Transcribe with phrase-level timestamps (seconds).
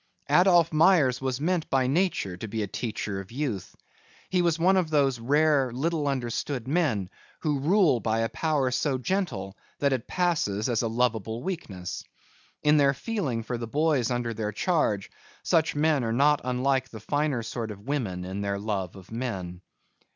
[0.31, 3.75] Adolph Myers was meant by nature to be a teacher of youth.
[4.31, 7.07] He was one of those rare, little understood men
[7.41, 12.03] who rule by a power so gentle that it passes as a lovable weakness.
[12.63, 15.11] In their feeling for the boys under their charge
[15.43, 19.61] such men are not unlike the finer sort of women in their love of men.